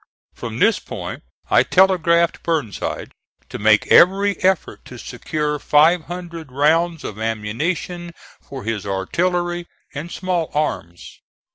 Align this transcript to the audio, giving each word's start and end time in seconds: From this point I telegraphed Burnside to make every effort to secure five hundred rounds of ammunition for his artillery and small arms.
From 0.33 0.57
this 0.57 0.79
point 0.79 1.21
I 1.51 1.61
telegraphed 1.61 2.41
Burnside 2.41 3.11
to 3.49 3.59
make 3.59 3.85
every 3.91 4.35
effort 4.43 4.83
to 4.85 4.97
secure 4.97 5.59
five 5.59 6.05
hundred 6.05 6.51
rounds 6.51 7.03
of 7.03 7.19
ammunition 7.19 8.11
for 8.41 8.63
his 8.63 8.83
artillery 8.87 9.67
and 9.93 10.11
small 10.11 10.49
arms. 10.55 11.19